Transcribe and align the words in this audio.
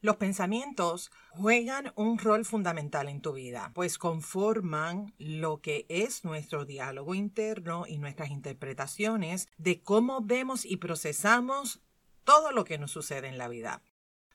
Los 0.00 0.14
pensamientos 0.14 1.10
juegan 1.30 1.92
un 1.96 2.18
rol 2.18 2.44
fundamental 2.44 3.08
en 3.08 3.20
tu 3.20 3.32
vida, 3.32 3.72
pues 3.74 3.98
conforman 3.98 5.12
lo 5.18 5.60
que 5.60 5.86
es 5.88 6.24
nuestro 6.24 6.64
diálogo 6.64 7.16
interno 7.16 7.84
y 7.84 7.98
nuestras 7.98 8.30
interpretaciones 8.30 9.48
de 9.56 9.82
cómo 9.82 10.20
vemos 10.20 10.64
y 10.64 10.76
procesamos 10.76 11.80
todo 12.22 12.52
lo 12.52 12.64
que 12.64 12.78
nos 12.78 12.92
sucede 12.92 13.26
en 13.26 13.38
la 13.38 13.48
vida. 13.48 13.82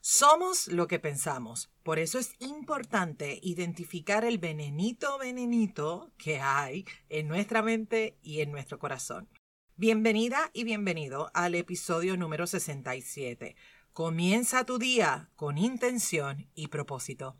Somos 0.02 0.68
lo 0.68 0.88
que 0.88 1.00
pensamos, 1.00 1.71
por 1.82 1.98
eso 1.98 2.20
es 2.20 2.36
importante 2.39 3.39
identificar 3.41 4.25
el 4.25 4.39
venenito 4.39 5.18
venenito 5.18 6.11
que 6.18 6.41
hay 6.41 6.84
en 7.07 7.30
nuestra 7.30 7.61
mente 7.61 8.18
y 8.21 8.41
en 8.41 8.52
nuestro 8.52 8.80
corazón. 8.80 9.30
Bienvenida 9.77 10.52
y 10.52 10.66
bienvenido 10.66 11.32
al 11.34 11.55
episodio 11.55 12.18
número 12.18 12.48
67 12.48 13.55
Comienza 13.94 14.64
tu 14.64 14.80
día 14.80 15.30
con 15.36 15.59
intención 15.59 16.49
y 16.55 16.70
propósito. 16.70 17.38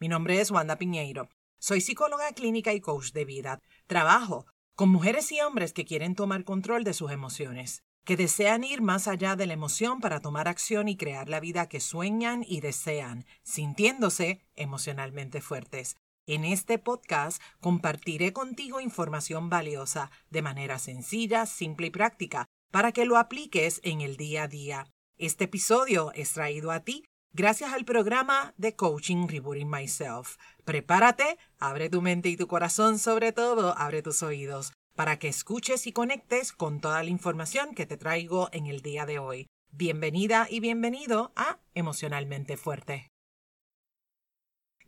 Mi 0.00 0.08
nombre 0.08 0.40
es 0.40 0.50
Wanda 0.50 0.74
Piñeiro. 0.74 1.28
Soy 1.60 1.80
psicóloga 1.80 2.32
clínica 2.32 2.72
y 2.72 2.80
coach 2.80 3.12
de 3.12 3.24
vida. 3.24 3.60
Trabajo 3.86 4.44
con 4.74 4.88
mujeres 4.88 5.30
y 5.30 5.40
hombres 5.40 5.72
que 5.72 5.84
quieren 5.84 6.16
tomar 6.16 6.42
control 6.42 6.82
de 6.82 6.94
sus 6.94 7.12
emociones, 7.12 7.84
que 8.04 8.16
desean 8.16 8.64
ir 8.64 8.82
más 8.82 9.06
allá 9.06 9.36
de 9.36 9.46
la 9.46 9.52
emoción 9.52 10.00
para 10.00 10.18
tomar 10.18 10.48
acción 10.48 10.88
y 10.88 10.96
crear 10.96 11.28
la 11.28 11.38
vida 11.38 11.68
que 11.68 11.78
sueñan 11.78 12.44
y 12.44 12.60
desean, 12.60 13.24
sintiéndose 13.44 14.40
emocionalmente 14.56 15.40
fuertes. 15.40 15.94
En 16.26 16.44
este 16.44 16.80
podcast 16.80 17.40
compartiré 17.60 18.32
contigo 18.32 18.80
información 18.80 19.48
valiosa 19.48 20.10
de 20.28 20.42
manera 20.42 20.80
sencilla, 20.80 21.46
simple 21.46 21.86
y 21.86 21.90
práctica 21.90 22.46
para 22.72 22.90
que 22.90 23.04
lo 23.04 23.16
apliques 23.16 23.80
en 23.84 24.00
el 24.00 24.16
día 24.16 24.42
a 24.42 24.48
día. 24.48 24.92
Este 25.22 25.44
episodio 25.44 26.10
es 26.16 26.32
traído 26.32 26.72
a 26.72 26.80
ti 26.80 27.04
gracias 27.32 27.72
al 27.72 27.84
programa 27.84 28.54
de 28.56 28.74
Coaching 28.74 29.28
Rebooting 29.28 29.70
Myself. 29.70 30.36
Prepárate, 30.64 31.38
abre 31.60 31.88
tu 31.88 32.02
mente 32.02 32.28
y 32.28 32.36
tu 32.36 32.48
corazón, 32.48 32.98
sobre 32.98 33.30
todo, 33.30 33.78
abre 33.78 34.02
tus 34.02 34.24
oídos, 34.24 34.72
para 34.96 35.20
que 35.20 35.28
escuches 35.28 35.86
y 35.86 35.92
conectes 35.92 36.52
con 36.52 36.80
toda 36.80 37.04
la 37.04 37.10
información 37.10 37.72
que 37.76 37.86
te 37.86 37.96
traigo 37.96 38.48
en 38.50 38.66
el 38.66 38.82
día 38.82 39.06
de 39.06 39.20
hoy. 39.20 39.46
Bienvenida 39.70 40.48
y 40.50 40.58
bienvenido 40.58 41.32
a 41.36 41.60
Emocionalmente 41.72 42.56
Fuerte. 42.56 43.12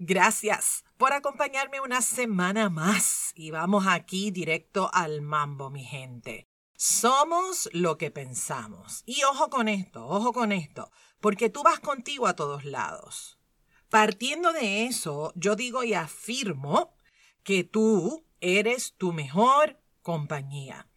Gracias 0.01 0.85
por 0.97 1.13
acompañarme 1.13 1.81
una 1.81 2.03
semana 2.03 2.71
más 2.71 3.31
y 3.37 3.53
vamos 3.53 3.87
aquí 3.87 4.33
directo 4.33 4.91
al 4.93 5.23
mambo, 5.23 5.71
mi 5.71 5.85
gente. 5.85 6.49
Somos 6.77 7.69
lo 7.73 7.99
que 7.99 8.11
pensamos. 8.11 9.03
Y 9.07 9.23
ojo 9.25 9.49
con 9.51 9.69
esto, 9.69 10.07
ojo 10.07 10.33
con 10.33 10.53
esto, 10.53 10.91
porque 11.21 11.51
tú 11.51 11.63
vas 11.63 11.81
contigo 11.81 12.27
a 12.27 12.37
todos 12.37 12.65
lados. 12.65 13.39
Partiendo 13.89 14.53
de 14.53 14.87
eso, 14.87 15.33
yo 15.37 15.55
digo 15.55 15.85
y 15.85 15.95
afirmo 15.95 16.97
que 17.45 17.63
tú 17.63 18.27
eres 18.41 18.95
tu 18.97 19.13
mejor 19.13 19.81
compañía. 20.03 20.89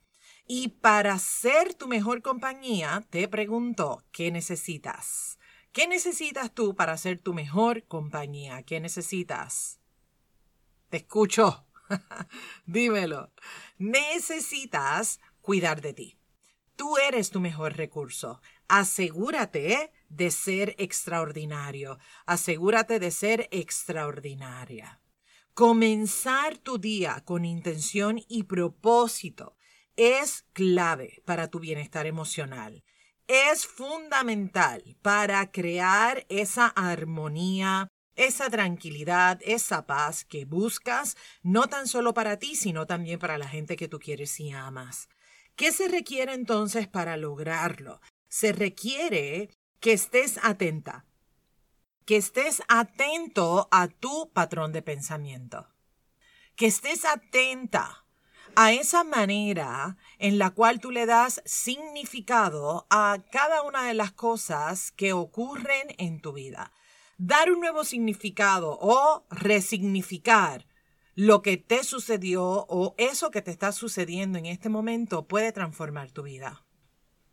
Y 0.47 0.69
para 0.69 1.19
ser 1.19 1.73
tu 1.73 1.87
mejor 1.87 2.21
compañía, 2.21 3.05
te 3.09 3.27
pregunto, 3.27 4.03
¿qué 4.11 4.31
necesitas? 4.31 5.37
¿Qué 5.73 5.87
necesitas 5.87 6.53
tú 6.53 6.75
para 6.75 6.97
ser 6.97 7.19
tu 7.19 7.33
mejor 7.33 7.85
compañía? 7.85 8.63
¿Qué 8.63 8.79
necesitas? 8.79 9.79
Te 10.89 10.97
escucho. 10.97 11.67
Dímelo. 12.65 13.31
Necesitas 13.77 15.19
cuidar 15.47 15.79
de 15.79 15.93
ti. 15.93 16.17
Tú 16.75 16.97
eres 16.97 17.29
tu 17.29 17.39
mejor 17.39 17.77
recurso. 17.77 18.41
Asegúrate 18.67 19.93
de 20.09 20.29
ser 20.29 20.75
extraordinario. 20.77 21.99
Asegúrate 22.25 22.99
de 22.99 23.11
ser 23.11 23.47
extraordinaria. 23.51 24.99
Comenzar 25.53 26.57
tu 26.57 26.79
día 26.79 27.23
con 27.23 27.45
intención 27.45 28.21
y 28.27 28.43
propósito 28.43 29.55
es 29.95 30.43
clave 30.51 31.23
para 31.23 31.47
tu 31.47 31.61
bienestar 31.61 32.07
emocional. 32.07 32.83
Es 33.27 33.65
fundamental 33.65 34.97
para 35.01 35.49
crear 35.49 36.25
esa 36.27 36.67
armonía, 36.67 37.87
esa 38.17 38.49
tranquilidad, 38.49 39.39
esa 39.45 39.85
paz 39.85 40.25
que 40.25 40.43
buscas, 40.43 41.15
no 41.41 41.69
tan 41.69 41.87
solo 41.87 42.13
para 42.13 42.37
ti, 42.37 42.57
sino 42.57 42.85
también 42.85 43.17
para 43.17 43.37
la 43.37 43.47
gente 43.47 43.77
que 43.77 43.87
tú 43.87 43.97
quieres 43.97 44.37
y 44.41 44.51
amas. 44.51 45.07
¿Qué 45.57 45.71
se 45.71 45.87
requiere 45.87 46.35
entonces 46.35 46.87
para 46.87 47.17
lograrlo? 47.17 47.99
Se 48.29 48.51
requiere 48.51 49.49
que 49.79 49.91
estés 49.91 50.39
atenta, 50.43 51.07
que 52.05 52.17
estés 52.17 52.61
atento 52.67 53.67
a 53.71 53.87
tu 53.87 54.31
patrón 54.33 54.71
de 54.71 54.83
pensamiento, 54.83 55.67
que 56.55 56.67
estés 56.67 57.05
atenta 57.05 58.05
a 58.55 58.71
esa 58.71 59.03
manera 59.03 59.97
en 60.19 60.37
la 60.37 60.51
cual 60.51 60.79
tú 60.79 60.91
le 60.91 61.07
das 61.07 61.41
significado 61.43 62.85
a 62.91 63.17
cada 63.31 63.63
una 63.63 63.87
de 63.87 63.95
las 63.95 64.11
cosas 64.11 64.91
que 64.91 65.11
ocurren 65.13 65.87
en 65.97 66.21
tu 66.21 66.33
vida. 66.33 66.71
Dar 67.17 67.51
un 67.51 67.61
nuevo 67.61 67.83
significado 67.83 68.77
o 68.79 69.25
resignificar 69.31 70.67
lo 71.17 71.41
que 71.41 71.57
te 71.57 71.83
sucedió 71.83 72.45
o 72.69 72.93
eso 72.99 73.31
que 73.31 73.41
te 73.41 73.49
está 73.49 73.71
sucediendo 73.71 74.37
en 74.37 74.45
este 74.45 74.69
momento 74.69 75.27
puede 75.27 75.51
transformar 75.51 76.11
tu 76.11 76.21
vida. 76.21 76.63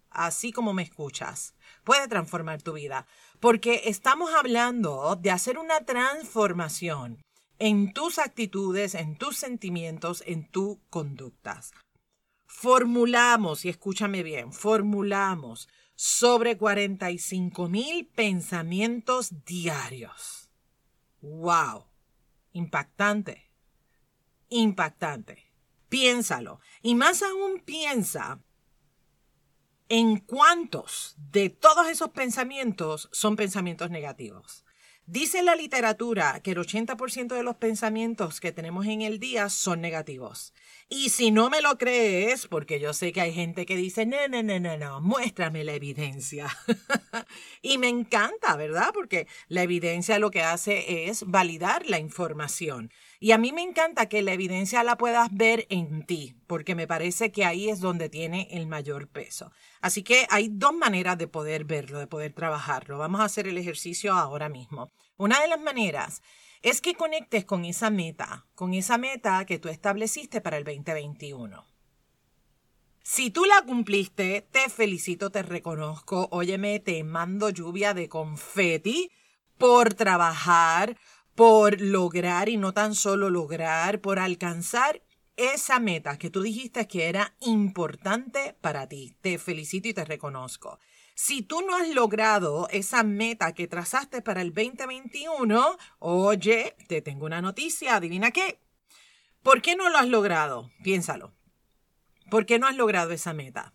Así 0.08 0.52
como 0.52 0.72
me 0.72 0.82
escuchas, 0.82 1.54
puede 1.84 2.08
transformar 2.08 2.62
tu 2.62 2.72
vida. 2.72 3.06
Porque 3.40 3.82
estamos 3.84 4.32
hablando 4.32 5.16
de 5.16 5.30
hacer 5.30 5.58
una 5.58 5.84
transformación 5.84 7.20
en 7.58 7.92
tus 7.92 8.18
actitudes, 8.18 8.94
en 8.94 9.18
tus 9.18 9.36
sentimientos, 9.36 10.24
en 10.26 10.50
tus 10.50 10.78
conductas. 10.88 11.72
Formulamos, 12.46 13.66
y 13.66 13.68
escúchame 13.68 14.22
bien, 14.22 14.54
formulamos 14.54 15.68
sobre 15.94 16.56
45 16.56 17.68
mil 17.68 18.06
pensamientos 18.06 19.44
diarios. 19.44 20.48
¡Wow! 21.20 21.84
Impactante 22.52 23.44
impactante. 24.54 25.52
Piénsalo. 25.88 26.60
Y 26.82 26.94
más 26.94 27.22
aún 27.22 27.60
piensa 27.64 28.40
en 29.88 30.18
cuántos 30.18 31.14
de 31.18 31.50
todos 31.50 31.88
esos 31.88 32.10
pensamientos 32.10 33.08
son 33.12 33.36
pensamientos 33.36 33.90
negativos. 33.90 34.64
Dice 35.06 35.42
la 35.42 35.54
literatura 35.54 36.40
que 36.42 36.52
el 36.52 36.58
80% 36.58 37.34
de 37.34 37.42
los 37.42 37.56
pensamientos 37.56 38.40
que 38.40 38.52
tenemos 38.52 38.86
en 38.86 39.02
el 39.02 39.18
día 39.18 39.50
son 39.50 39.82
negativos. 39.82 40.54
Y 40.88 41.10
si 41.10 41.30
no 41.30 41.50
me 41.50 41.60
lo 41.60 41.76
crees, 41.76 42.46
porque 42.46 42.80
yo 42.80 42.94
sé 42.94 43.12
que 43.12 43.20
hay 43.20 43.34
gente 43.34 43.66
que 43.66 43.76
dice, 43.76 44.06
no, 44.06 44.16
no, 44.28 44.42
no, 44.42 44.58
no, 44.58 44.78
no, 44.78 45.00
muéstrame 45.02 45.62
la 45.62 45.74
evidencia. 45.74 46.48
y 47.60 47.76
me 47.76 47.88
encanta, 47.88 48.56
¿verdad? 48.56 48.92
Porque 48.94 49.26
la 49.48 49.62
evidencia 49.62 50.18
lo 50.18 50.30
que 50.30 50.42
hace 50.42 51.06
es 51.06 51.24
validar 51.26 51.84
la 51.86 51.98
información. 51.98 52.90
Y 53.24 53.32
a 53.32 53.38
mí 53.38 53.52
me 53.52 53.62
encanta 53.62 54.04
que 54.04 54.20
la 54.20 54.34
evidencia 54.34 54.84
la 54.84 54.98
puedas 54.98 55.30
ver 55.32 55.66
en 55.70 56.04
ti, 56.04 56.36
porque 56.46 56.74
me 56.74 56.86
parece 56.86 57.32
que 57.32 57.46
ahí 57.46 57.70
es 57.70 57.80
donde 57.80 58.10
tiene 58.10 58.48
el 58.50 58.66
mayor 58.66 59.08
peso. 59.08 59.50
Así 59.80 60.02
que 60.02 60.26
hay 60.28 60.50
dos 60.52 60.74
maneras 60.74 61.16
de 61.16 61.26
poder 61.26 61.64
verlo, 61.64 61.98
de 62.00 62.06
poder 62.06 62.34
trabajarlo. 62.34 62.98
Vamos 62.98 63.22
a 63.22 63.24
hacer 63.24 63.48
el 63.48 63.56
ejercicio 63.56 64.12
ahora 64.12 64.50
mismo. 64.50 64.90
Una 65.16 65.40
de 65.40 65.48
las 65.48 65.58
maneras 65.58 66.20
es 66.60 66.82
que 66.82 66.96
conectes 66.96 67.46
con 67.46 67.64
esa 67.64 67.88
meta, 67.88 68.44
con 68.54 68.74
esa 68.74 68.98
meta 68.98 69.46
que 69.46 69.58
tú 69.58 69.70
estableciste 69.70 70.42
para 70.42 70.58
el 70.58 70.64
2021. 70.64 71.64
Si 73.02 73.30
tú 73.30 73.46
la 73.46 73.62
cumpliste, 73.62 74.46
te 74.50 74.68
felicito, 74.68 75.30
te 75.30 75.42
reconozco. 75.42 76.28
Óyeme, 76.30 76.78
te 76.78 77.02
mando 77.04 77.48
lluvia 77.48 77.94
de 77.94 78.06
confeti 78.06 79.10
por 79.56 79.94
trabajar, 79.94 80.98
por 81.34 81.80
lograr 81.80 82.48
y 82.48 82.56
no 82.56 82.72
tan 82.72 82.94
solo 82.94 83.30
lograr, 83.30 84.00
por 84.00 84.18
alcanzar 84.18 85.02
esa 85.36 85.80
meta 85.80 86.16
que 86.18 86.30
tú 86.30 86.42
dijiste 86.42 86.86
que 86.86 87.08
era 87.08 87.34
importante 87.40 88.56
para 88.60 88.88
ti. 88.88 89.16
Te 89.20 89.38
felicito 89.38 89.88
y 89.88 89.94
te 89.94 90.04
reconozco. 90.04 90.78
Si 91.16 91.42
tú 91.42 91.62
no 91.62 91.76
has 91.76 91.88
logrado 91.88 92.68
esa 92.70 93.04
meta 93.04 93.52
que 93.52 93.68
trazaste 93.68 94.20
para 94.20 94.42
el 94.42 94.52
2021, 94.52 95.76
oye, 96.00 96.76
te 96.88 97.02
tengo 97.02 97.26
una 97.26 97.40
noticia, 97.40 97.96
adivina 97.96 98.30
qué. 98.32 98.60
¿Por 99.42 99.62
qué 99.62 99.76
no 99.76 99.90
lo 99.90 99.98
has 99.98 100.08
logrado? 100.08 100.70
Piénsalo. 100.82 101.32
¿Por 102.30 102.46
qué 102.46 102.58
no 102.58 102.66
has 102.66 102.76
logrado 102.76 103.12
esa 103.12 103.32
meta? 103.32 103.74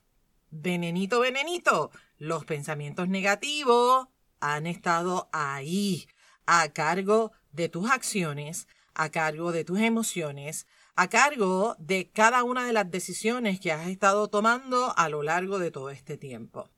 Venenito, 0.50 1.20
venenito, 1.20 1.92
los 2.18 2.44
pensamientos 2.44 3.08
negativos 3.08 4.08
han 4.40 4.66
estado 4.66 5.30
ahí, 5.32 6.08
a 6.52 6.68
cargo 6.74 7.32
de 7.52 7.70
tus 7.70 7.92
acciones, 7.92 8.68
a 8.96 9.12
cargo 9.12 9.52
de 9.52 9.64
tus 9.64 9.80
emociones, 9.80 10.66
a 10.96 11.08
cargo 11.08 11.76
de 11.78 12.10
cada 12.10 12.44
una 12.44 12.66
de 12.66 12.74
las 12.74 12.90
decisiones 12.90 13.60
que 13.60 13.72
has 13.72 13.88
estado 13.88 14.30
tomando 14.30 14.98
a 14.98 15.10
lo 15.10 15.22
largo 15.22 15.60
de 15.60 15.70
todo 15.70 15.92
este 15.92 16.18
tiempo. 16.18 16.72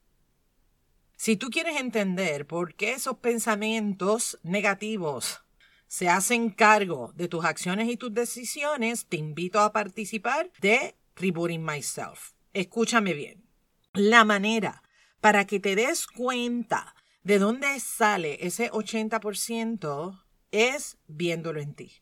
Si 1.15 1.38
tú 1.38 1.50
quieres 1.50 1.79
entender 1.79 2.45
por 2.45 2.75
qué 2.75 2.91
esos 2.91 3.19
pensamientos 3.19 4.38
negativos 4.44 5.39
se 5.88 6.09
hacen 6.09 6.50
cargo 6.50 7.13
de 7.15 7.29
tus 7.29 7.45
acciones 7.45 7.89
y 7.89 7.95
tus 7.95 8.13
decisiones, 8.13 9.06
te 9.06 9.15
invito 9.15 9.62
a 9.62 9.71
participar 9.71 10.51
de 10.59 10.95
Rebooting 11.15 11.63
Myself. 11.63 12.33
Escúchame 12.51 13.13
bien. 13.13 13.45
La 13.94 14.25
manera 14.25 14.83
para 15.21 15.45
que 15.45 15.62
te 15.62 15.77
des 15.77 16.07
cuenta 16.07 16.94
de 17.23 17.39
dónde 17.39 17.79
sale 17.79 18.45
ese 18.45 18.71
80% 18.71 20.23
es 20.51 20.97
viéndolo 21.07 21.59
en 21.62 21.73
ti. 21.73 22.01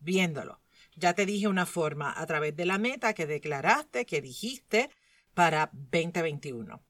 Viéndolo. 0.00 0.60
Ya 0.96 1.14
te 1.14 1.26
dije 1.26 1.48
una 1.48 1.66
forma 1.66 2.12
a 2.16 2.26
través 2.26 2.56
de 2.56 2.66
la 2.66 2.78
meta 2.78 3.14
que 3.14 3.26
declaraste, 3.26 4.06
que 4.06 4.22
dijiste 4.22 4.90
para 5.34 5.70
2021. 5.72 6.82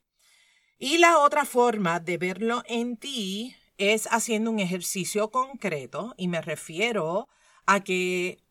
Y 0.78 0.98
la 0.98 1.18
otra 1.18 1.44
forma 1.44 2.00
de 2.00 2.18
verlo 2.18 2.62
en 2.66 2.96
ti 2.96 3.56
es 3.78 4.06
haciendo 4.10 4.50
un 4.50 4.60
ejercicio 4.60 5.30
concreto 5.30 6.14
y 6.16 6.28
me 6.28 6.40
refiero 6.40 7.28
a 7.66 7.82
que 7.82 8.42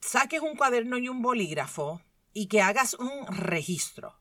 saques 0.00 0.40
un 0.40 0.56
cuaderno 0.56 0.98
y 0.98 1.08
un 1.08 1.22
bolígrafo 1.22 2.02
y 2.32 2.46
que 2.46 2.62
hagas 2.62 2.94
un 2.94 3.26
registro 3.26 4.18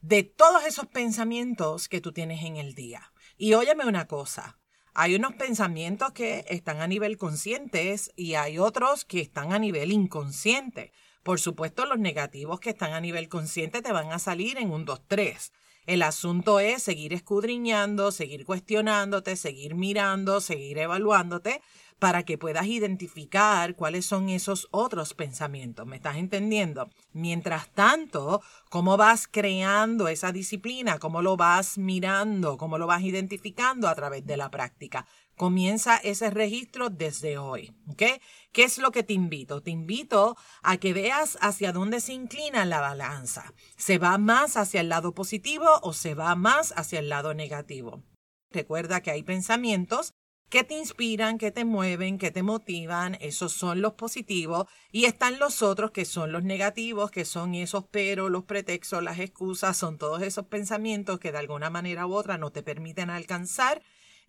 de 0.00 0.24
todos 0.24 0.64
esos 0.66 0.86
pensamientos 0.86 1.88
que 1.88 2.00
tú 2.00 2.12
tienes 2.12 2.42
en 2.44 2.56
el 2.56 2.74
día. 2.74 3.12
Y 3.42 3.54
óyeme 3.54 3.86
una 3.86 4.06
cosa, 4.06 4.60
hay 4.94 5.16
unos 5.16 5.34
pensamientos 5.34 6.12
que 6.12 6.44
están 6.46 6.80
a 6.80 6.86
nivel 6.86 7.16
conscientes 7.16 8.12
y 8.14 8.34
hay 8.34 8.60
otros 8.60 9.04
que 9.04 9.20
están 9.20 9.52
a 9.52 9.58
nivel 9.58 9.90
inconsciente. 9.90 10.92
Por 11.24 11.40
supuesto, 11.40 11.84
los 11.84 11.98
negativos 11.98 12.60
que 12.60 12.70
están 12.70 12.92
a 12.92 13.00
nivel 13.00 13.28
consciente 13.28 13.82
te 13.82 13.90
van 13.90 14.12
a 14.12 14.20
salir 14.20 14.58
en 14.58 14.70
un 14.70 14.86
2-3. 14.86 15.50
El 15.86 16.02
asunto 16.02 16.60
es 16.60 16.84
seguir 16.84 17.12
escudriñando, 17.14 18.12
seguir 18.12 18.46
cuestionándote, 18.46 19.34
seguir 19.34 19.74
mirando, 19.74 20.40
seguir 20.40 20.78
evaluándote 20.78 21.62
para 22.02 22.24
que 22.24 22.36
puedas 22.36 22.66
identificar 22.66 23.76
cuáles 23.76 24.06
son 24.06 24.28
esos 24.28 24.66
otros 24.72 25.14
pensamientos. 25.14 25.86
¿Me 25.86 25.94
estás 25.94 26.16
entendiendo? 26.16 26.90
Mientras 27.12 27.72
tanto, 27.74 28.42
¿cómo 28.70 28.96
vas 28.96 29.28
creando 29.28 30.08
esa 30.08 30.32
disciplina? 30.32 30.98
¿Cómo 30.98 31.22
lo 31.22 31.36
vas 31.36 31.78
mirando? 31.78 32.56
¿Cómo 32.56 32.76
lo 32.76 32.88
vas 32.88 33.02
identificando 33.02 33.86
a 33.86 33.94
través 33.94 34.26
de 34.26 34.36
la 34.36 34.50
práctica? 34.50 35.06
Comienza 35.36 35.96
ese 35.96 36.30
registro 36.30 36.90
desde 36.90 37.38
hoy. 37.38 37.72
¿Ok? 37.86 38.02
¿Qué 38.50 38.64
es 38.64 38.78
lo 38.78 38.90
que 38.90 39.04
te 39.04 39.12
invito? 39.12 39.62
Te 39.62 39.70
invito 39.70 40.36
a 40.64 40.78
que 40.78 40.94
veas 40.94 41.38
hacia 41.40 41.70
dónde 41.70 42.00
se 42.00 42.14
inclina 42.14 42.64
la 42.64 42.80
balanza. 42.80 43.54
¿Se 43.76 43.98
va 43.98 44.18
más 44.18 44.56
hacia 44.56 44.80
el 44.80 44.88
lado 44.88 45.14
positivo 45.14 45.68
o 45.82 45.92
se 45.92 46.16
va 46.16 46.34
más 46.34 46.74
hacia 46.76 46.98
el 46.98 47.08
lado 47.08 47.32
negativo? 47.32 48.02
Recuerda 48.50 49.02
que 49.02 49.12
hay 49.12 49.22
pensamientos 49.22 50.14
que 50.52 50.64
te 50.64 50.74
inspiran, 50.74 51.38
que 51.38 51.50
te 51.50 51.64
mueven, 51.64 52.18
que 52.18 52.30
te 52.30 52.42
motivan, 52.42 53.16
esos 53.22 53.54
son 53.54 53.80
los 53.80 53.94
positivos, 53.94 54.66
y 54.90 55.06
están 55.06 55.38
los 55.38 55.62
otros 55.62 55.92
que 55.92 56.04
son 56.04 56.30
los 56.30 56.44
negativos, 56.44 57.10
que 57.10 57.24
son 57.24 57.54
esos 57.54 57.86
pero, 57.90 58.28
los 58.28 58.44
pretextos, 58.44 59.02
las 59.02 59.18
excusas, 59.18 59.78
son 59.78 59.96
todos 59.96 60.20
esos 60.20 60.48
pensamientos 60.48 61.18
que 61.20 61.32
de 61.32 61.38
alguna 61.38 61.70
manera 61.70 62.06
u 62.06 62.12
otra 62.12 62.36
no 62.36 62.52
te 62.52 62.62
permiten 62.62 63.08
alcanzar 63.08 63.80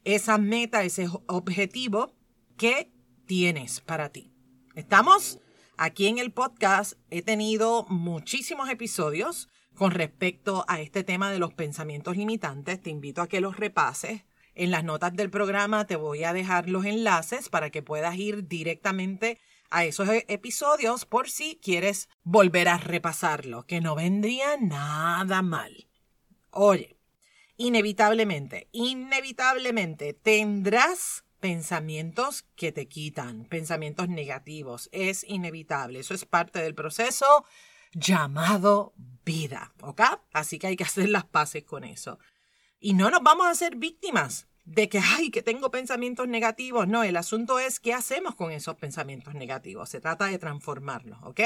esa 0.05 0.37
meta, 0.37 0.85
ese 0.85 1.09
objetivo 1.27 2.15
que 2.55 2.93
tienes 3.25 3.81
para 3.81 4.07
ti. 4.07 4.31
¿Estamos? 4.75 5.41
Aquí 5.75 6.07
en 6.07 6.19
el 6.19 6.31
podcast 6.31 6.93
he 7.09 7.21
tenido 7.21 7.85
muchísimos 7.89 8.69
episodios 8.69 9.49
con 9.75 9.91
respecto 9.91 10.63
a 10.69 10.79
este 10.79 11.03
tema 11.03 11.29
de 11.33 11.39
los 11.39 11.53
pensamientos 11.53 12.15
limitantes. 12.15 12.81
Te 12.81 12.91
invito 12.91 13.21
a 13.21 13.27
que 13.27 13.41
los 13.41 13.57
repases. 13.57 14.21
En 14.55 14.71
las 14.71 14.83
notas 14.83 15.13
del 15.13 15.29
programa 15.29 15.85
te 15.85 15.95
voy 15.95 16.23
a 16.23 16.33
dejar 16.33 16.69
los 16.69 16.85
enlaces 16.85 17.49
para 17.49 17.69
que 17.69 17.81
puedas 17.81 18.15
ir 18.15 18.47
directamente 18.47 19.39
a 19.69 19.85
esos 19.85 20.07
e-, 20.09 20.25
episodios 20.27 21.05
por 21.05 21.29
si 21.29 21.59
quieres 21.61 22.07
volver 22.23 22.67
a 22.67 22.77
repasarlo, 22.77 23.65
que 23.65 23.81
no 23.81 23.95
vendría 23.95 24.57
nada 24.57 25.41
mal. 25.41 25.87
Oye, 26.51 26.97
inevitablemente, 27.57 28.69
inevitablemente 28.71 30.13
tendrás 30.13 31.25
pensamientos 31.39 32.45
que 32.55 32.71
te 32.71 32.87
quitan, 32.87 33.45
pensamientos 33.45 34.07
negativos. 34.07 34.87
Es 34.91 35.25
inevitable, 35.27 35.99
eso 35.99 36.13
es 36.13 36.25
parte 36.25 36.61
del 36.61 36.75
proceso 36.75 37.43
llamado 37.93 38.93
vida, 39.25 39.73
¿ok? 39.81 40.01
Así 40.31 40.59
que 40.59 40.67
hay 40.67 40.75
que 40.75 40.83
hacer 40.83 41.09
las 41.09 41.25
paces 41.25 41.63
con 41.63 41.83
eso. 41.83 42.19
Y 42.85 42.95
no 42.95 43.09
nos 43.09 43.23
vamos 43.23 43.47
a 43.47 43.51
hacer 43.51 43.77
víctimas 43.77 44.49
de 44.65 44.89
que, 44.89 44.99
ay, 44.99 45.31
que 45.31 45.41
tengo 45.41 45.71
pensamientos 45.71 46.27
negativos. 46.27 46.85
No, 46.85 47.05
el 47.05 47.15
asunto 47.15 47.57
es 47.57 47.79
qué 47.79 47.93
hacemos 47.93 48.35
con 48.35 48.51
esos 48.51 48.75
pensamientos 48.75 49.35
negativos. 49.35 49.87
Se 49.87 50.01
trata 50.01 50.25
de 50.25 50.37
transformarlos, 50.37 51.17
¿ok? 51.23 51.39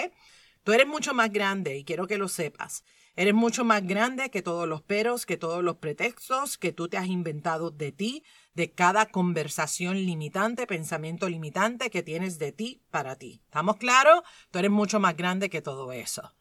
Tú 0.64 0.74
eres 0.74 0.88
mucho 0.88 1.14
más 1.14 1.32
grande 1.32 1.78
y 1.78 1.84
quiero 1.84 2.08
que 2.08 2.18
lo 2.18 2.28
sepas. 2.28 2.84
Eres 3.16 3.36
mucho 3.36 3.64
más 3.64 3.86
grande 3.86 4.32
que 4.32 4.42
todos 4.42 4.68
los 4.68 4.82
peros, 4.82 5.28
que 5.28 5.38
todos 5.38 5.64
los 5.64 5.78
pretextos 5.78 6.58
que 6.58 6.72
tú 6.72 6.88
te 6.88 6.98
has 6.98 7.06
inventado 7.06 7.70
de 7.70 7.92
ti, 7.92 8.24
de 8.56 8.72
cada 8.72 9.06
conversación 9.06 9.98
limitante, 10.08 10.66
pensamiento 10.66 11.30
limitante 11.30 11.92
que 11.92 12.02
tienes 12.02 12.40
de 12.40 12.52
ti 12.52 12.82
para 12.90 13.16
ti. 13.16 13.42
¿Estamos 13.44 13.76
claros? 13.78 14.24
Tú 14.50 14.58
eres 14.58 14.72
mucho 14.72 15.00
más 15.00 15.16
grande 15.16 15.52
que 15.52 15.62
todo 15.62 15.92
eso. 15.92 16.34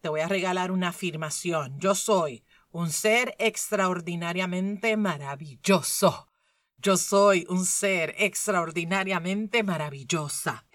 Te 0.00 0.08
voy 0.08 0.20
a 0.20 0.28
regalar 0.28 0.70
una 0.70 0.90
afirmación. 0.90 1.80
Yo 1.80 1.96
soy 1.96 2.44
un 2.70 2.90
ser 2.90 3.34
extraordinariamente 3.38 4.96
maravilloso. 4.96 6.28
Yo 6.78 6.96
soy 6.96 7.46
un 7.48 7.66
ser 7.66 8.14
extraordinariamente 8.18 9.62
maravillosa. 9.62 10.66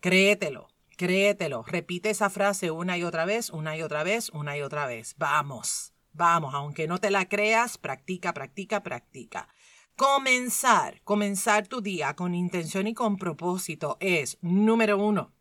Créetelo. 0.00 0.68
Créetelo, 0.96 1.64
repite 1.64 2.10
esa 2.10 2.30
frase 2.30 2.70
una 2.70 2.96
y 2.96 3.02
otra 3.02 3.24
vez, 3.24 3.50
una 3.50 3.76
y 3.76 3.82
otra 3.82 4.04
vez, 4.04 4.30
una 4.30 4.56
y 4.56 4.62
otra 4.62 4.86
vez. 4.86 5.16
Vamos, 5.18 5.92
vamos, 6.12 6.54
aunque 6.54 6.86
no 6.86 6.98
te 6.98 7.10
la 7.10 7.28
creas, 7.28 7.78
practica, 7.78 8.32
practica, 8.32 8.82
practica. 8.82 9.48
Comenzar, 9.96 11.00
comenzar 11.02 11.66
tu 11.66 11.80
día 11.80 12.14
con 12.14 12.34
intención 12.34 12.86
y 12.86 12.94
con 12.94 13.16
propósito 13.16 13.96
es, 14.00 14.38
número 14.40 14.98
uno, 14.98 15.32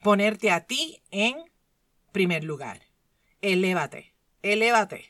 ponerte 0.00 0.50
a 0.50 0.60
ti 0.66 1.02
en 1.10 1.36
primer 2.12 2.44
lugar. 2.44 2.82
Elévate, 3.40 4.14
elévate. 4.42 5.09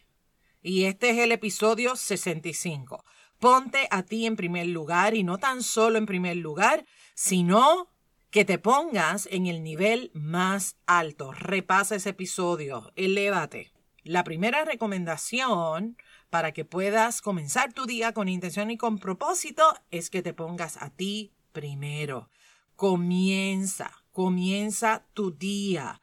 Y 0.62 0.84
este 0.84 1.10
es 1.10 1.18
el 1.18 1.32
episodio 1.32 1.96
65. 1.96 3.04
Ponte 3.38 3.88
a 3.90 4.02
ti 4.02 4.26
en 4.26 4.36
primer 4.36 4.66
lugar 4.66 5.14
y 5.14 5.22
no 5.22 5.38
tan 5.38 5.62
solo 5.62 5.96
en 5.96 6.04
primer 6.04 6.36
lugar, 6.36 6.84
sino 7.14 7.88
que 8.30 8.44
te 8.44 8.58
pongas 8.58 9.26
en 9.30 9.46
el 9.46 9.62
nivel 9.62 10.10
más 10.12 10.76
alto. 10.86 11.32
Repasa 11.32 11.96
ese 11.96 12.10
episodio, 12.10 12.92
elévate. 12.94 13.72
La 14.04 14.22
primera 14.22 14.64
recomendación 14.64 15.96
para 16.28 16.52
que 16.52 16.64
puedas 16.64 17.22
comenzar 17.22 17.72
tu 17.72 17.86
día 17.86 18.12
con 18.12 18.28
intención 18.28 18.70
y 18.70 18.76
con 18.76 18.98
propósito 18.98 19.74
es 19.90 20.10
que 20.10 20.22
te 20.22 20.34
pongas 20.34 20.76
a 20.76 20.90
ti 20.90 21.32
primero. 21.52 22.28
Comienza, 22.76 23.90
comienza 24.12 25.06
tu 25.14 25.32
día 25.32 26.00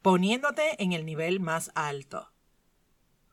poniéndote 0.00 0.82
en 0.82 0.92
el 0.92 1.04
nivel 1.04 1.40
más 1.40 1.70
alto. 1.74 2.32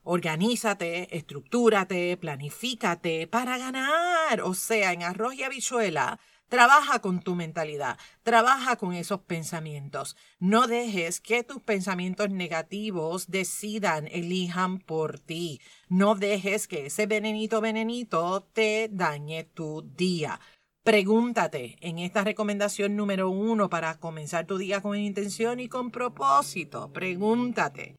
Organízate, 0.05 1.17
estructúrate, 1.17 2.15
planifícate 2.15 3.27
para 3.27 3.57
ganar. 3.57 4.39
O 4.41 4.53
sea, 4.53 4.93
en 4.93 5.03
arroz 5.03 5.35
y 5.35 5.43
habichuela 5.43 6.17
Trabaja 6.47 6.99
con 6.99 7.21
tu 7.21 7.33
mentalidad, 7.33 7.97
trabaja 8.21 8.75
con 8.75 8.93
esos 8.93 9.21
pensamientos. 9.21 10.15
No 10.39 10.67
dejes 10.67 11.19
que 11.19 11.43
tus 11.43 11.59
pensamientos 11.61 12.29
negativos 12.29 13.31
decidan, 13.31 14.07
elijan 14.11 14.77
por 14.77 15.19
ti. 15.19 15.59
No 15.89 16.13
dejes 16.13 16.67
que 16.67 16.85
ese 16.85 17.07
venenito 17.07 17.61
venenito 17.61 18.47
te 18.53 18.89
dañe 18.91 19.45
tu 19.45 19.81
día. 19.97 20.39
Pregúntate 20.83 21.77
en 21.81 21.97
esta 21.97 22.23
recomendación 22.23 22.95
número 22.95 23.31
uno 23.31 23.67
para 23.67 23.99
comenzar 23.99 24.45
tu 24.45 24.59
día 24.59 24.81
con 24.81 24.95
intención 24.97 25.59
y 25.59 25.67
con 25.67 25.89
propósito. 25.89 26.93
Pregúntate. 26.93 27.97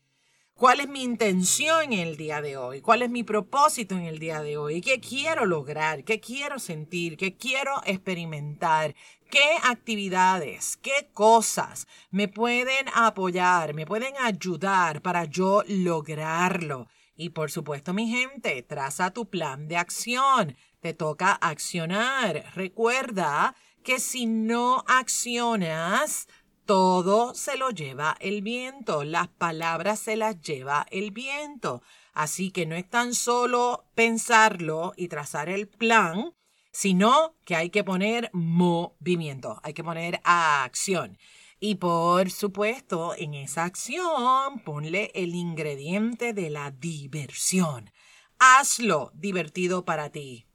¿Cuál 0.57 0.81
es 0.81 0.89
mi 0.89 1.03
intención 1.03 1.93
en 1.93 1.99
el 1.99 2.17
día 2.17 2.41
de 2.41 2.57
hoy? 2.57 2.81
¿Cuál 2.81 3.03
es 3.03 3.11
mi 3.11 3.23
propósito 3.23 3.95
en 3.95 4.05
el 4.05 4.19
día 4.19 4.41
de 4.41 4.57
hoy? 4.57 4.81
¿Qué 4.81 5.01
quiero 5.01 5.45
lograr? 5.45 6.03
¿Qué 6.03 6.19
quiero 6.19 6.59
sentir? 6.59 7.19
¿Qué 7.19 7.37
quiero 7.37 7.73
experimentar? 7.85 8.95
¿Qué 9.31 9.45
actividades, 9.65 10.79
qué 10.79 11.11
cosas 11.13 11.87
me 12.11 12.29
pueden 12.29 12.87
apoyar, 12.95 13.75
me 13.75 13.85
pueden 13.85 14.15
ayudar 14.19 15.03
para 15.03 15.27
yo 15.27 15.63
lograrlo? 15.69 16.89
Y 17.15 17.31
por 17.31 17.51
supuesto, 17.51 17.93
mi 17.93 18.09
gente, 18.09 18.63
traza 18.63 19.11
tu 19.11 19.29
plan 19.29 19.69
de 19.69 19.77
acción. 19.77 20.57
Te 20.81 20.95
toca 20.95 21.33
accionar. 21.33 22.51
Recuerda 22.55 23.55
que 23.85 24.01
si 24.01 24.25
no 24.25 24.85
accionas, 24.89 26.29
todo 26.67 27.35
se 27.35 27.57
lo 27.57 27.71
lleva 27.71 28.17
el 28.21 28.43
viento, 28.43 29.05
las 29.05 29.29
palabras 29.29 30.01
se 30.01 30.17
las 30.17 30.41
lleva 30.41 30.87
el 30.91 31.13
viento. 31.13 31.83
Así 32.13 32.51
que 32.51 32.67
no 32.67 32.75
es 32.75 32.89
tan 32.89 33.15
solo 33.15 33.87
pensarlo 33.95 34.93
y 34.97 35.09
trazar 35.09 35.49
el 35.49 35.69
plan, 35.69 36.35
sino 36.73 37.37
que 37.45 37.57
hay 37.57 37.71
que 37.71 37.85
poner 37.85 38.31
movimiento, 38.33 39.61
hay 39.63 39.73
que 39.75 39.85
poner 39.85 40.21
acción. 40.25 41.17
Y 41.61 41.77
por 41.77 42.31
supuesto, 42.31 43.15
en 43.17 43.35
esa 43.35 43.65
acción, 43.65 44.61
ponle 44.65 45.11
el 45.15 45.35
ingrediente 45.35 46.33
de 46.33 46.51
la 46.51 46.71
diversión. 46.71 47.91
Hazlo 48.39 49.11
divertido 49.15 49.85
para 49.85 50.11
ti. 50.11 50.47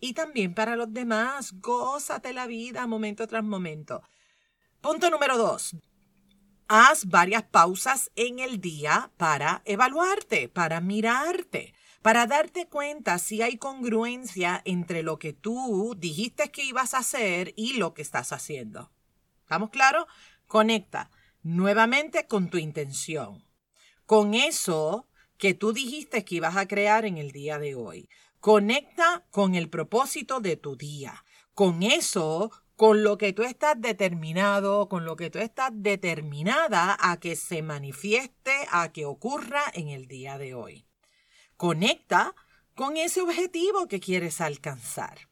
Y 0.00 0.12
también 0.14 0.54
para 0.54 0.76
los 0.76 0.92
demás. 0.92 1.52
Gózate 1.60 2.32
la 2.32 2.46
vida 2.46 2.86
momento 2.86 3.26
tras 3.26 3.44
momento. 3.44 4.02
Punto 4.80 5.10
número 5.10 5.36
dos. 5.36 5.76
Haz 6.68 7.06
varias 7.06 7.42
pausas 7.42 8.10
en 8.16 8.38
el 8.38 8.60
día 8.60 9.10
para 9.16 9.62
evaluarte, 9.64 10.48
para 10.48 10.80
mirarte 10.80 11.74
para 12.02 12.26
darte 12.26 12.66
cuenta 12.66 13.18
si 13.18 13.42
hay 13.42 13.58
congruencia 13.58 14.62
entre 14.64 15.02
lo 15.02 15.18
que 15.18 15.32
tú 15.32 15.94
dijiste 15.98 16.50
que 16.50 16.64
ibas 16.64 16.94
a 16.94 16.98
hacer 16.98 17.52
y 17.56 17.74
lo 17.74 17.94
que 17.94 18.02
estás 18.02 18.32
haciendo. 18.32 18.90
¿Estamos 19.42 19.70
claros? 19.70 20.06
Conecta 20.46 21.10
nuevamente 21.42 22.26
con 22.26 22.50
tu 22.50 22.58
intención, 22.58 23.44
con 24.06 24.34
eso 24.34 25.08
que 25.36 25.54
tú 25.54 25.72
dijiste 25.72 26.24
que 26.24 26.36
ibas 26.36 26.56
a 26.56 26.66
crear 26.66 27.04
en 27.04 27.18
el 27.18 27.32
día 27.32 27.58
de 27.58 27.74
hoy. 27.74 28.08
Conecta 28.40 29.26
con 29.30 29.54
el 29.54 29.68
propósito 29.68 30.40
de 30.40 30.56
tu 30.56 30.76
día, 30.76 31.24
con 31.54 31.82
eso, 31.82 32.50
con 32.80 33.04
lo 33.04 33.18
que 33.18 33.34
tú 33.34 33.42
estás 33.42 33.78
determinado, 33.78 34.88
con 34.88 35.04
lo 35.04 35.14
que 35.14 35.28
tú 35.28 35.38
estás 35.38 35.70
determinada 35.74 36.96
a 36.98 37.20
que 37.20 37.36
se 37.36 37.60
manifieste, 37.60 38.54
a 38.70 38.90
que 38.90 39.04
ocurra 39.04 39.64
en 39.74 39.88
el 39.88 40.08
día 40.08 40.38
de 40.38 40.54
hoy 40.54 40.86
conecta 41.58 42.34
con 42.74 42.96
ese 42.96 43.20
objetivo 43.20 43.86
que 43.86 44.00
quieres 44.00 44.40
alcanzar. 44.40 45.29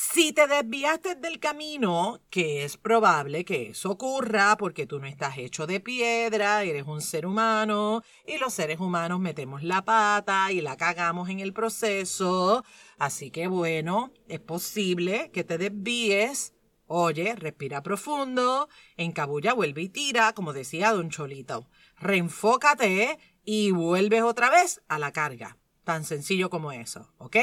Si 0.00 0.32
te 0.32 0.46
desviaste 0.46 1.16
del 1.16 1.40
camino, 1.40 2.20
que 2.30 2.62
es 2.62 2.76
probable 2.76 3.44
que 3.44 3.70
eso 3.70 3.90
ocurra 3.90 4.56
porque 4.56 4.86
tú 4.86 5.00
no 5.00 5.08
estás 5.08 5.38
hecho 5.38 5.66
de 5.66 5.80
piedra, 5.80 6.62
eres 6.62 6.84
un 6.86 7.02
ser 7.02 7.26
humano 7.26 8.04
y 8.24 8.38
los 8.38 8.54
seres 8.54 8.78
humanos 8.78 9.18
metemos 9.18 9.64
la 9.64 9.84
pata 9.84 10.52
y 10.52 10.60
la 10.60 10.76
cagamos 10.76 11.30
en 11.30 11.40
el 11.40 11.52
proceso, 11.52 12.64
así 12.96 13.32
que 13.32 13.48
bueno, 13.48 14.12
es 14.28 14.38
posible 14.38 15.32
que 15.32 15.42
te 15.42 15.58
desvíes. 15.58 16.54
Oye, 16.86 17.34
respira 17.34 17.82
profundo, 17.82 18.68
encabulla, 18.96 19.52
vuelve 19.52 19.82
y 19.82 19.88
tira, 19.88 20.32
como 20.32 20.52
decía 20.52 20.92
Don 20.92 21.10
Cholito. 21.10 21.68
Reenfócate 21.96 23.18
y 23.44 23.72
vuelves 23.72 24.22
otra 24.22 24.48
vez 24.48 24.80
a 24.86 25.00
la 25.00 25.10
carga. 25.10 25.56
Tan 25.82 26.04
sencillo 26.04 26.50
como 26.50 26.70
eso, 26.70 27.12
¿ok? 27.18 27.36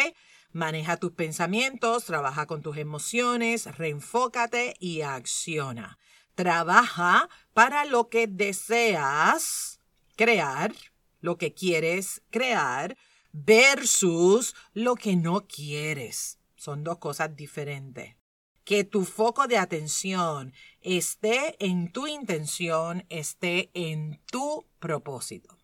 Maneja 0.55 0.95
tus 0.95 1.11
pensamientos, 1.11 2.05
trabaja 2.05 2.45
con 2.45 2.61
tus 2.61 2.77
emociones, 2.77 3.65
reenfócate 3.75 4.73
y 4.79 5.01
acciona. 5.01 5.97
Trabaja 6.33 7.27
para 7.53 7.83
lo 7.83 8.07
que 8.07 8.27
deseas 8.27 9.81
crear, 10.15 10.73
lo 11.19 11.37
que 11.37 11.53
quieres 11.53 12.21
crear, 12.29 12.95
versus 13.33 14.55
lo 14.71 14.95
que 14.95 15.17
no 15.17 15.45
quieres. 15.45 16.39
Son 16.55 16.85
dos 16.85 16.99
cosas 16.99 17.35
diferentes. 17.35 18.15
Que 18.63 18.85
tu 18.85 19.03
foco 19.03 19.47
de 19.47 19.57
atención 19.57 20.53
esté 20.79 21.57
en 21.59 21.91
tu 21.91 22.07
intención, 22.07 23.05
esté 23.09 23.71
en 23.73 24.21
tu 24.31 24.65
propósito. 24.79 25.57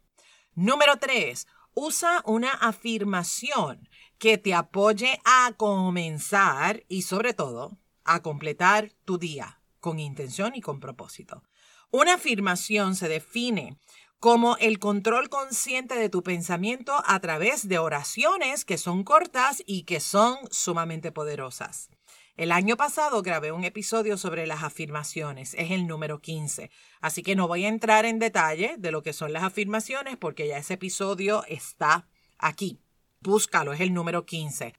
Número 0.54 0.98
tres, 0.98 1.48
usa 1.74 2.22
una 2.26 2.52
afirmación 2.52 3.88
que 4.22 4.38
te 4.38 4.54
apoye 4.54 5.20
a 5.26 5.52
comenzar 5.58 6.84
y 6.88 7.02
sobre 7.02 7.34
todo 7.34 7.80
a 8.04 8.22
completar 8.22 8.92
tu 9.04 9.18
día 9.18 9.64
con 9.80 9.98
intención 9.98 10.54
y 10.54 10.62
con 10.62 10.80
propósito. 10.80 11.42
Una 11.90 12.14
afirmación 12.14 12.96
se 12.96 13.10
define 13.10 13.80
como 14.20 14.58
el 14.58 14.78
control 14.78 15.30
consciente 15.30 15.96
de 15.96 16.10
tu 16.10 16.22
pensamiento 16.22 17.02
a 17.08 17.20
través 17.20 17.68
de 17.68 17.80
oraciones 17.80 18.64
que 18.64 18.78
son 18.78 19.04
cortas 19.04 19.64
y 19.66 19.86
que 19.86 20.00
son 20.00 20.38
sumamente 20.52 21.12
poderosas. 21.12 21.90
El 22.38 22.52
año 22.52 22.78
pasado 22.78 23.24
grabé 23.24 23.52
un 23.52 23.64
episodio 23.64 24.18
sobre 24.18 24.46
las 24.46 24.62
afirmaciones, 24.62 25.56
es 25.56 25.72
el 25.72 25.88
número 25.88 26.22
15, 26.22 26.70
así 27.02 27.24
que 27.24 27.36
no 27.36 27.48
voy 27.48 27.66
a 27.66 27.70
entrar 27.70 28.06
en 28.06 28.20
detalle 28.20 28.76
de 28.78 28.92
lo 28.92 29.02
que 29.02 29.14
son 29.14 29.34
las 29.34 29.42
afirmaciones 29.42 30.16
porque 30.16 30.48
ya 30.48 30.60
ese 30.60 30.76
episodio 30.76 31.44
está 31.48 32.08
aquí. 32.38 32.81
Búscalo, 33.24 33.72
es 33.72 33.82
el 33.82 33.94
número 33.94 34.26
15, 34.26 34.74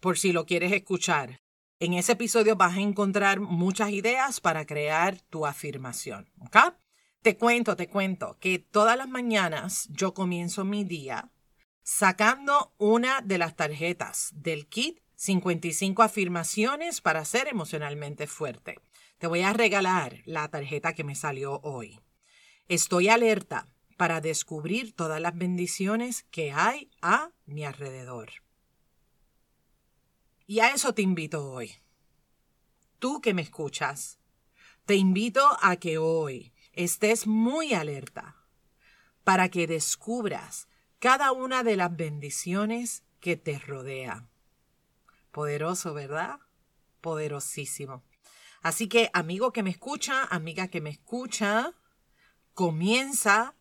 por 0.00 0.18
si 0.18 0.32
lo 0.32 0.46
quieres 0.46 0.72
escuchar. 0.72 1.40
En 1.78 1.92
ese 1.92 2.12
episodio 2.12 2.56
vas 2.56 2.76
a 2.76 2.80
encontrar 2.80 3.38
muchas 3.38 3.90
ideas 3.90 4.40
para 4.40 4.66
crear 4.66 5.20
tu 5.30 5.46
afirmación, 5.46 6.28
¿ok? 6.40 6.56
Te 7.22 7.36
cuento, 7.36 7.76
te 7.76 7.88
cuento 7.88 8.36
que 8.40 8.58
todas 8.58 8.96
las 8.96 9.08
mañanas 9.08 9.88
yo 9.90 10.12
comienzo 10.12 10.64
mi 10.64 10.82
día 10.82 11.30
sacando 11.84 12.74
una 12.78 13.20
de 13.20 13.38
las 13.38 13.54
tarjetas 13.54 14.30
del 14.34 14.66
kit 14.68 14.98
55 15.14 16.02
afirmaciones 16.02 17.00
para 17.00 17.24
ser 17.24 17.46
emocionalmente 17.46 18.26
fuerte. 18.26 18.80
Te 19.18 19.28
voy 19.28 19.42
a 19.42 19.52
regalar 19.52 20.20
la 20.24 20.48
tarjeta 20.48 20.94
que 20.94 21.04
me 21.04 21.14
salió 21.14 21.60
hoy. 21.62 22.00
Estoy 22.66 23.08
alerta 23.08 23.71
para 23.96 24.20
descubrir 24.20 24.94
todas 24.94 25.20
las 25.20 25.36
bendiciones 25.36 26.24
que 26.30 26.52
hay 26.52 26.90
a 27.00 27.30
mi 27.46 27.64
alrededor. 27.64 28.30
Y 30.46 30.60
a 30.60 30.68
eso 30.68 30.92
te 30.94 31.02
invito 31.02 31.50
hoy. 31.50 31.72
Tú 32.98 33.20
que 33.20 33.34
me 33.34 33.42
escuchas, 33.42 34.18
te 34.84 34.96
invito 34.96 35.46
a 35.60 35.76
que 35.76 35.98
hoy 35.98 36.52
estés 36.72 37.26
muy 37.26 37.74
alerta 37.74 38.36
para 39.24 39.48
que 39.48 39.66
descubras 39.66 40.68
cada 40.98 41.32
una 41.32 41.62
de 41.62 41.76
las 41.76 41.96
bendiciones 41.96 43.04
que 43.20 43.36
te 43.36 43.58
rodean. 43.58 44.28
Poderoso, 45.30 45.94
¿verdad? 45.94 46.40
Poderosísimo. 47.00 48.04
Así 48.62 48.88
que, 48.88 49.10
amigo 49.12 49.52
que 49.52 49.62
me 49.62 49.70
escucha, 49.70 50.24
amiga 50.24 50.68
que 50.68 50.80
me 50.80 50.90
escucha, 50.90 51.74
comienza 52.54 53.56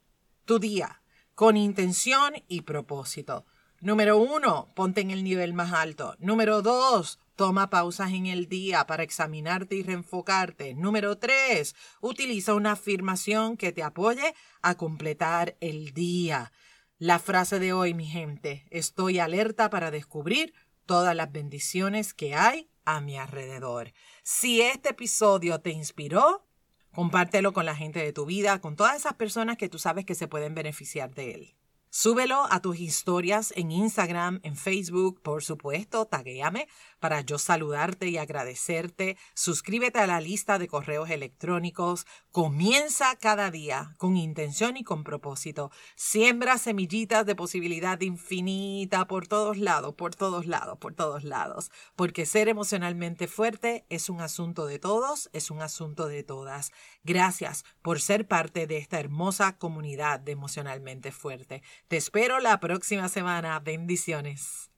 tu 0.51 0.60
día 0.60 1.01
con 1.34 1.55
intención 1.55 2.34
y 2.50 2.63
propósito. 2.63 3.46
Número 3.79 4.17
uno, 4.17 4.70
ponte 4.75 5.00
en 5.00 5.10
el 5.10 5.24
nivel 5.24 5.53
más 5.53 5.72
alto. 5.72 6.17
Número 6.20 6.62
dos, 6.62 7.20
toma 7.38 7.70
pausas 7.70 8.12
en 8.12 8.25
el 8.25 8.50
día 8.50 8.86
para 8.86 9.03
examinarte 9.03 9.75
y 9.75 9.84
reenfocarte. 9.84 10.74
Número 10.74 11.17
tres, 11.17 11.74
utiliza 12.01 12.53
una 12.53 12.74
afirmación 12.74 13.55
que 13.55 13.72
te 13.72 13.81
apoye 13.81 14.36
a 14.62 14.75
completar 14.75 15.55
el 15.62 15.93
día. 15.93 16.51
La 16.98 17.17
frase 17.17 17.58
de 17.58 17.72
hoy, 17.72 17.93
mi 17.93 18.08
gente, 18.08 18.65
estoy 18.72 19.20
alerta 19.20 19.70
para 19.70 19.89
descubrir 19.89 20.53
todas 20.86 21.15
las 21.15 21.31
bendiciones 21.31 22.13
que 22.13 22.36
hay 22.36 22.70
a 22.84 23.00
mi 23.00 23.17
alrededor. 23.17 23.93
Si 24.24 24.60
este 24.60 24.89
episodio 24.89 25.62
te 25.62 25.70
inspiró, 25.70 26.46
compártelo 26.91 27.53
con 27.53 27.65
la 27.65 27.75
gente 27.75 28.00
de 28.00 28.13
tu 28.13 28.25
vida, 28.25 28.60
con 28.60 28.75
todas 28.75 28.95
esas 28.95 29.13
personas 29.13 29.57
que 29.57 29.69
tú 29.69 29.79
sabes 29.79 30.05
que 30.05 30.15
se 30.15 30.27
pueden 30.27 30.55
beneficiar 30.55 31.13
de 31.13 31.33
él. 31.33 31.55
Súbelo 31.93 32.48
a 32.50 32.62
tus 32.62 32.79
historias 32.79 33.51
en 33.57 33.69
Instagram, 33.69 34.39
en 34.43 34.55
Facebook, 34.55 35.19
por 35.21 35.43
supuesto, 35.43 36.05
taguéame 36.05 36.69
para 37.01 37.19
yo 37.19 37.38
saludarte 37.38 38.07
y 38.07 38.17
agradecerte. 38.17 39.17
Suscríbete 39.33 40.00
a 40.00 40.07
la 40.07 40.21
lista 40.21 40.57
de 40.57 40.69
correos 40.69 41.10
electrónicos. 41.10 42.05
Comienza 42.31 43.13
cada 43.17 43.51
día 43.51 43.93
con 43.98 44.15
intención 44.15 44.77
y 44.77 44.86
con 44.86 45.03
propósito. 45.03 45.69
Siembra 45.95 46.57
semillitas 46.57 47.25
de 47.25 47.36
posibilidad 47.36 48.00
infinita 48.00 49.05
por 49.05 49.27
todos 49.27 49.57
lados, 49.57 49.93
por 49.95 50.15
todos 50.15 50.45
lados, 50.45 50.77
por 50.77 50.93
todos 50.93 51.25
lados. 51.25 51.71
Porque 51.98 52.25
ser 52.25 52.48
emocionalmente 52.48 53.27
fuerte 53.27 53.86
es 53.89 54.10
un 54.10 54.21
asunto 54.21 54.65
de 54.65 54.79
todos, 54.79 55.29
es 55.33 55.51
un 55.51 55.62
asunto 55.62 56.07
de 56.07 56.24
todas. 56.24 56.71
Gracias 57.03 57.65
por 57.81 58.00
ser 58.00 58.27
parte 58.29 58.65
de 58.65 58.77
esta 58.77 58.98
hermosa 58.98 59.57
comunidad 59.57 60.21
de 60.21 60.31
emocionalmente 60.31 61.12
fuerte. 61.12 61.63
Te 61.88 61.97
espero 61.97 62.39
la 62.39 62.59
próxima 62.59 63.09
semana. 63.09 63.59
Bendiciones. 63.59 64.71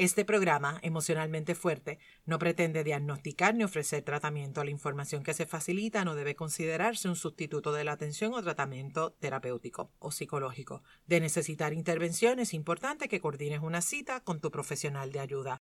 Este 0.00 0.24
programa, 0.24 0.78
emocionalmente 0.82 1.54
fuerte, 1.54 1.98
no 2.24 2.38
pretende 2.38 2.84
diagnosticar 2.84 3.54
ni 3.54 3.64
ofrecer 3.64 4.02
tratamiento. 4.02 4.64
La 4.64 4.70
información 4.70 5.22
que 5.22 5.34
se 5.34 5.44
facilita 5.44 6.06
no 6.06 6.14
debe 6.14 6.34
considerarse 6.34 7.06
un 7.06 7.16
sustituto 7.16 7.70
de 7.72 7.84
la 7.84 7.92
atención 7.92 8.32
o 8.32 8.42
tratamiento 8.42 9.12
terapéutico 9.20 9.92
o 9.98 10.10
psicológico. 10.10 10.82
De 11.06 11.20
necesitar 11.20 11.74
intervención 11.74 12.38
es 12.38 12.54
importante 12.54 13.08
que 13.08 13.20
coordines 13.20 13.60
una 13.60 13.82
cita 13.82 14.20
con 14.20 14.40
tu 14.40 14.50
profesional 14.50 15.12
de 15.12 15.20
ayuda. 15.20 15.58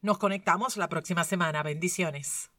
Nos 0.00 0.16
conectamos 0.16 0.78
la 0.78 0.88
próxima 0.88 1.22
semana. 1.24 1.62
Bendiciones. 1.62 2.51